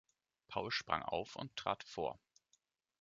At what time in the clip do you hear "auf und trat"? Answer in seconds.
1.03-1.83